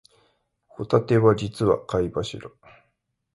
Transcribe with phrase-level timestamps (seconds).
[0.65, 2.49] ホタテは実は貝柱